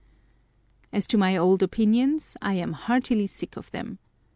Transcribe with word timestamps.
As 0.91 1.05
to 1.05 1.17
my 1.19 1.37
old 1.37 1.61
opinions, 1.61 2.35
I 2.41 2.55
am 2.55 2.73
heartily 2.73 3.27
sick 3.27 3.55
of 3.55 3.69
them. 3.69 3.99